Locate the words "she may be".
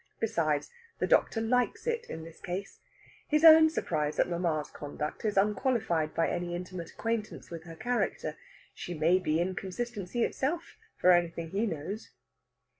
8.73-9.39